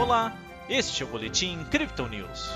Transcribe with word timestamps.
Olá, 0.00 0.34
este 0.66 1.02
é 1.02 1.06
o 1.06 1.08
Boletim 1.10 1.62
Crypto 1.64 2.06
News. 2.06 2.48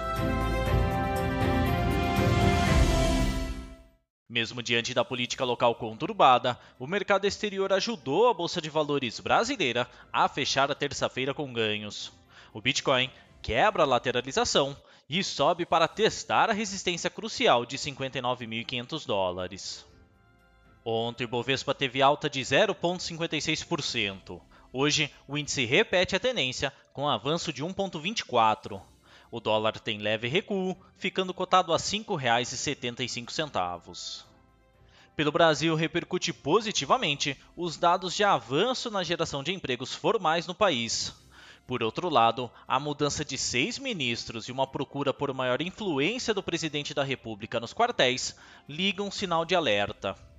Mesmo 4.27 4.63
diante 4.63 4.95
da 4.95 5.05
política 5.05 5.45
local 5.45 5.75
conturbada, 5.75 6.59
o 6.79 6.87
mercado 6.87 7.27
exterior 7.27 7.71
ajudou 7.75 8.31
a 8.31 8.35
Bolsa 8.35 8.63
de 8.63 8.71
Valores 8.71 9.21
brasileira 9.21 9.87
a 10.11 10.27
fechar 10.27 10.71
a 10.71 10.75
terça-feira 10.75 11.35
com 11.35 11.53
ganhos. 11.53 12.11
O 12.55 12.63
Bitcoin 12.63 13.11
quebra 13.43 13.83
a 13.83 13.87
lateralização 13.87 14.75
e 15.07 15.23
sobe 15.23 15.67
para 15.67 15.87
testar 15.87 16.49
a 16.49 16.55
resistência 16.55 17.11
crucial 17.11 17.67
de 17.67 17.77
59.500 17.77 19.05
dólares. 19.05 19.85
Ontem 20.83 21.25
o 21.25 21.29
Bovespa 21.29 21.75
teve 21.75 22.01
alta 22.01 22.31
de 22.31 22.41
0,56%. 22.41 24.41
Hoje, 24.77 25.09
o 25.29 25.39
índice 25.39 25.65
repete 25.65 26.17
a 26.17 26.19
tendência, 26.19 26.73
com 26.93 27.09
avanço 27.09 27.53
de 27.53 27.63
1,24. 27.63 28.83
O 29.31 29.39
dólar 29.39 29.79
tem 29.79 29.99
leve 29.99 30.27
recuo, 30.27 30.77
ficando 30.97 31.33
cotado 31.33 31.73
a 31.73 31.77
R$ 31.77 31.83
5,75. 31.85 34.25
Pelo 35.15 35.31
Brasil, 35.31 35.77
repercute 35.77 36.33
positivamente 36.33 37.41
os 37.57 37.77
dados 37.77 38.17
de 38.17 38.25
avanço 38.25 38.91
na 38.91 39.05
geração 39.05 39.45
de 39.45 39.53
empregos 39.53 39.95
formais 39.95 40.45
no 40.45 40.57
país. 40.57 41.15
Por 41.69 41.81
outro 41.81 42.09
lado, 42.09 42.51
a 42.67 42.81
mudança 42.81 43.25
de 43.25 43.39
seis 43.39 43.79
ministros 43.79 44.49
e 44.49 44.53
uma 44.53 44.67
procura 44.67 45.15
por 45.15 45.33
maior 45.33 45.63
influência 45.63 46.35
do 46.35 46.43
presidente 46.43 46.93
da 46.93 47.05
República 47.05 47.61
nos 47.61 47.73
quartéis 47.73 48.35
ligam 48.69 49.07
um 49.07 49.11
sinal 49.13 49.45
de 49.45 49.55
alerta. 49.55 50.34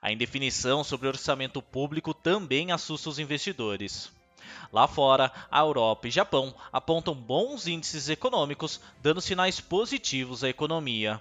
A 0.00 0.12
indefinição 0.12 0.84
sobre 0.84 1.08
orçamento 1.08 1.60
público 1.62 2.12
também 2.12 2.72
assusta 2.72 3.08
os 3.08 3.18
investidores. 3.18 4.10
Lá 4.72 4.86
fora, 4.86 5.32
a 5.50 5.60
Europa 5.60 6.08
e 6.08 6.10
Japão 6.10 6.54
apontam 6.72 7.14
bons 7.14 7.66
índices 7.66 8.08
econômicos, 8.08 8.80
dando 9.02 9.20
sinais 9.20 9.60
positivos 9.60 10.44
à 10.44 10.48
economia. 10.48 11.20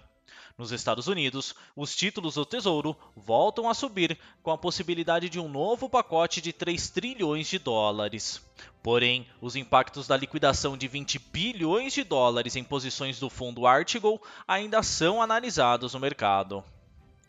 Nos 0.58 0.72
Estados 0.72 1.08
Unidos, 1.08 1.53
os 1.75 1.94
títulos 1.94 2.36
do 2.36 2.45
Tesouro 2.45 2.95
voltam 3.14 3.70
a 3.70 3.73
subir 3.73 4.17
com 4.42 4.52
a 4.52 4.58
possibilidade 4.58 5.27
de 5.27 5.38
um 5.38 5.50
novo 5.50 5.89
pacote 5.89 6.39
de 6.39 6.53
3 6.53 6.89
trilhões 6.92 7.50
de 7.50 7.59
dólares. 7.59 8.42
Porém, 8.81 9.27
os 9.42 9.58
impactos 9.58 10.08
da 10.08 10.16
liquidação 10.16 10.77
de 10.77 10.88
20 10.88 11.20
bilhões 11.20 11.92
de 11.92 12.05
dólares 12.05 12.55
em 12.55 12.64
posições 12.64 13.20
do 13.20 13.30
fundo 13.30 13.67
Artigo 13.67 14.22
ainda 14.48 14.81
são 14.81 15.22
analisados 15.22 15.94
no 15.94 16.00
mercado. 16.00 16.64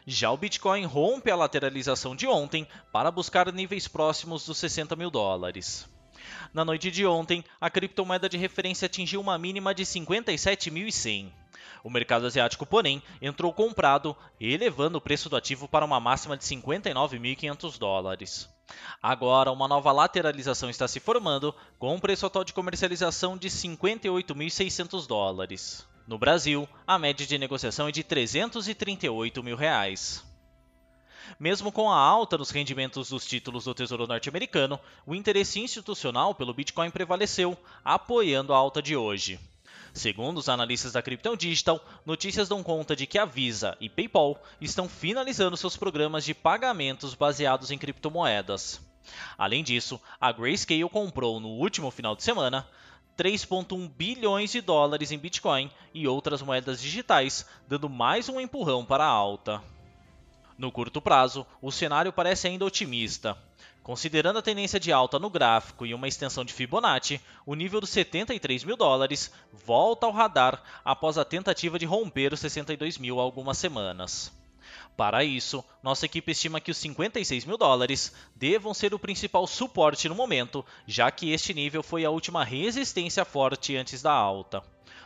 Já 0.09 0.31
o 0.31 0.37
Bitcoin 0.37 0.85
rompe 0.85 1.33
a 1.33 1.37
lateralização 1.37 2.15
de 2.15 2.29
ontem 2.29 2.65
para 2.93 3.11
buscar 3.11 3.53
níveis 3.53 3.89
próximos 3.89 4.47
dos 4.47 4.57
60 4.59 4.95
mil 4.95 5.11
dólares. 5.11 5.89
Na 6.55 6.65
noite 6.65 6.93
de 6.93 7.05
ontem, 7.05 7.45
a 7.61 7.69
criptomoeda 7.69 8.29
de 8.29 8.37
referência 8.37 8.87
atingiu 8.87 9.21
uma 9.21 9.37
mínima 9.37 9.75
de 9.75 9.83
57.100. 9.83 11.33
O 11.83 11.91
mercado 11.91 12.25
asiático, 12.25 12.65
porém, 12.65 13.03
entrou 13.21 13.53
comprado, 13.53 14.17
elevando 14.41 14.99
o 14.99 15.01
preço 15.01 15.29
do 15.29 15.35
ativo 15.35 15.67
para 15.67 15.85
uma 15.85 15.99
máxima 15.99 16.37
de 16.37 16.45
59.500 16.45 17.77
dólares. 17.77 18.49
Agora, 19.03 19.51
uma 19.51 19.67
nova 19.67 19.91
lateralização 19.91 20.71
está 20.71 20.87
se 20.87 21.01
formando, 21.01 21.53
com 21.81 21.93
um 21.93 22.01
preço 22.01 22.25
atual 22.27 22.45
de 22.45 22.53
comercialização 22.53 23.37
de 23.37 23.49
58.600 23.49 25.05
dólares. 25.07 25.85
No 26.07 26.19
Brasil, 26.19 26.69
a 26.87 26.99
média 27.01 27.27
de 27.27 27.37
negociação 27.37 27.89
é 27.89 27.93
de 27.93 28.05
338 28.05 29.43
mil 29.43 29.57
reais. 29.57 30.25
Mesmo 31.37 31.73
com 31.73 31.91
a 31.91 31.99
alta 31.99 32.39
nos 32.39 32.51
rendimentos 32.51 33.09
dos 33.09 33.27
títulos 33.27 33.65
do 33.65 33.75
Tesouro 33.75 34.07
norte-americano, 34.07 34.79
o 35.05 35.17
interesse 35.17 35.59
institucional 35.59 36.33
pelo 36.33 36.55
Bitcoin 36.55 36.93
prevaleceu, 36.93 37.59
apoiando 37.85 38.55
a 38.55 38.57
alta 38.57 38.81
de 38.81 38.97
hoje. 38.97 39.41
Segundo 39.93 40.39
os 40.39 40.49
analistas 40.49 40.93
da 40.93 41.03
Crypto 41.03 41.37
Digital, 41.37 41.85
notícias 42.05 42.49
dão 42.49 42.63
conta 42.63 42.95
de 42.95 43.05
que 43.05 43.19
a 43.19 43.25
Visa 43.25 43.77
e 43.81 43.89
PayPal 43.89 44.41
estão 44.61 44.89
finalizando 44.89 45.57
seus 45.57 45.77
programas 45.77 46.25
de 46.25 46.35
pagamentos 46.35 47.15
baseados 47.15 47.73
em 47.73 47.79
criptomoedas. 47.79 48.81
Além 49.37 49.65
disso, 49.65 50.01
a 50.21 50.31
Grayscale 50.31 50.89
comprou 50.89 51.41
no 51.41 51.49
último 51.49 51.91
final 51.91 52.15
de 52.15 52.23
semana 52.23 52.65
3,1 53.17 53.89
bilhões 53.89 54.53
de 54.53 54.61
dólares 54.61 55.11
em 55.11 55.19
Bitcoin 55.19 55.71
e 55.95 56.07
outras 56.07 56.43
moedas 56.43 56.81
digitais, 56.81 57.47
dando 57.67 57.89
mais 57.89 58.29
um 58.29 58.41
empurrão 58.41 58.85
para 58.85 59.05
a 59.05 59.09
alta. 59.09 59.63
No 60.59 60.73
curto 60.73 61.01
prazo, 61.01 61.47
o 61.61 61.71
cenário 61.71 62.13
parece 62.13 62.47
ainda 62.47 62.65
otimista. 62.65 63.37
Considerando 63.83 64.39
a 64.39 64.43
tendência 64.43 64.81
de 64.81 64.91
alta 64.91 65.19
no 65.19 65.31
gráfico 65.31 65.87
e 65.87 65.95
uma 65.95 66.09
extensão 66.09 66.45
de 66.45 66.53
Fibonacci, 66.53 67.21
o 67.47 67.55
nível 67.55 67.81
dos 67.81 67.91
73 67.91 68.65
mil 68.65 68.77
dólares 68.77 69.33
volta 69.53 70.07
ao 70.07 70.13
radar 70.13 70.63
após 70.85 71.17
a 71.17 71.25
tentativa 71.25 71.79
de 71.79 71.87
romper 71.87 72.33
os 72.33 72.41
62 72.41 72.99
mil 72.99 73.21
há 73.21 73.23
algumas 73.23 73.59
semanas. 73.59 74.33
Para 74.97 75.23
isso, 75.23 75.63
nossa 75.83 76.07
equipe 76.07 76.33
estima 76.33 76.59
que 76.59 76.71
os 76.71 76.79
56 76.79 77.45
mil 77.45 77.59
dólares 77.59 78.15
devam 78.35 78.73
ser 78.73 78.95
o 78.95 78.99
principal 78.99 79.47
suporte 79.47 80.09
no 80.09 80.15
momento, 80.15 80.65
já 80.87 81.11
que 81.11 81.33
este 81.33 81.53
nível 81.53 81.83
foi 81.83 82.07
a 82.07 82.11
última 82.11 82.43
resistência 82.43 83.23
forte 83.23 83.77
antes 83.77 84.01
da 84.01 84.13
alta. 84.13 84.63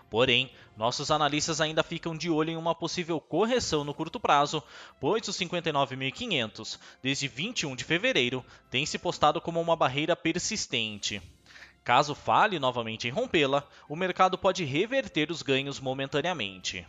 Porém, 0.08 0.52
nossos 0.76 1.10
analistas 1.10 1.60
ainda 1.60 1.82
ficam 1.82 2.16
de 2.16 2.30
olho 2.30 2.50
em 2.50 2.56
uma 2.56 2.74
possível 2.74 3.20
correção 3.20 3.82
no 3.82 3.92
curto 3.92 4.20
prazo, 4.20 4.62
pois 5.00 5.26
os 5.26 5.36
59.500, 5.36 6.78
desde 7.02 7.26
21 7.26 7.74
de 7.74 7.82
fevereiro, 7.82 8.44
têm 8.70 8.86
se 8.86 8.98
postado 8.98 9.40
como 9.40 9.60
uma 9.60 9.74
barreira 9.74 10.14
persistente. 10.14 11.20
Caso 11.82 12.14
falhe 12.14 12.60
novamente 12.60 13.08
em 13.08 13.10
rompê-la, 13.10 13.66
o 13.88 13.96
mercado 13.96 14.38
pode 14.38 14.64
reverter 14.64 15.32
os 15.32 15.42
ganhos 15.42 15.80
momentaneamente. 15.80 16.86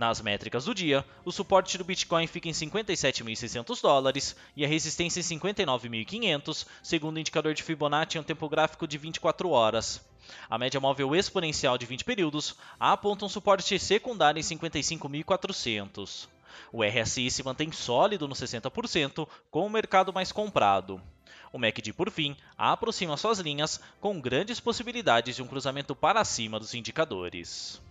Nas 0.00 0.22
métricas 0.22 0.64
do 0.64 0.74
dia, 0.74 1.04
o 1.26 1.30
suporte 1.30 1.76
do 1.76 1.84
Bitcoin 1.84 2.26
fica 2.26 2.48
em 2.48 2.52
57.600 2.52 3.82
dólares 3.82 4.34
e 4.56 4.64
a 4.64 4.66
resistência 4.66 5.20
em 5.20 5.38
59.500, 5.38 6.66
segundo 6.82 7.18
o 7.18 7.20
indicador 7.20 7.52
de 7.52 7.62
Fibonacci 7.62 8.16
em 8.16 8.22
um 8.22 8.24
tempo 8.24 8.48
gráfico 8.48 8.88
de 8.88 8.96
24 8.96 9.50
horas. 9.50 10.02
A 10.48 10.56
média 10.56 10.80
móvel 10.80 11.14
exponencial 11.14 11.76
de 11.76 11.84
20 11.84 12.06
períodos 12.06 12.56
aponta 12.78 13.26
um 13.26 13.28
suporte 13.28 13.78
secundário 13.78 14.40
em 14.40 14.42
55.400. 14.42 16.28
O 16.72 16.82
RSI 16.82 17.30
se 17.30 17.42
mantém 17.42 17.70
sólido 17.70 18.26
no 18.26 18.34
60%, 18.34 19.28
com 19.50 19.66
o 19.66 19.70
mercado 19.70 20.14
mais 20.14 20.32
comprado. 20.32 20.98
O 21.52 21.58
MACD, 21.58 21.92
por 21.92 22.10
fim, 22.10 22.34
aproxima 22.56 23.18
suas 23.18 23.38
linhas, 23.38 23.78
com 24.00 24.18
grandes 24.18 24.60
possibilidades 24.60 25.36
de 25.36 25.42
um 25.42 25.46
cruzamento 25.46 25.94
para 25.94 26.24
cima 26.24 26.58
dos 26.58 26.72
indicadores. 26.72 27.82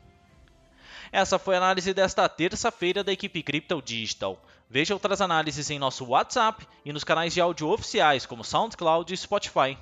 Essa 1.12 1.40
foi 1.40 1.56
a 1.56 1.58
análise 1.58 1.94
desta 1.94 2.28
terça-feira 2.30 3.03
da 3.03 3.12
equipe 3.12 3.42
Crypto 3.42 3.81
Digital. 3.81 4.42
Veja 4.70 4.94
outras 4.94 5.22
análises 5.22 5.70
em 5.70 5.80
nosso 5.80 6.06
WhatsApp 6.06 6.68
e 6.86 6.94
nos 6.94 7.03
canais 7.03 7.34
de 7.34 7.42
áudio 7.42 7.70
oficiais 7.70 8.25
como 8.25 8.44
SoundCloud 8.44 9.12
e 9.12 9.18
Spotify. 9.18 9.78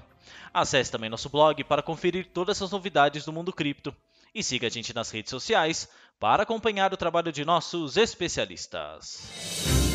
Acesse 0.53 0.91
também 0.91 1.09
nosso 1.09 1.29
blog 1.29 1.63
para 1.65 1.83
conferir 1.83 2.29
todas 2.33 2.61
as 2.61 2.71
novidades 2.71 3.25
do 3.25 3.33
mundo 3.33 3.51
cripto. 3.51 3.93
E 4.33 4.43
siga 4.43 4.67
a 4.67 4.69
gente 4.69 4.93
nas 4.93 5.11
redes 5.11 5.29
sociais 5.29 5.89
para 6.19 6.43
acompanhar 6.43 6.93
o 6.93 6.97
trabalho 6.97 7.31
de 7.31 7.43
nossos 7.43 7.97
especialistas. 7.97 9.86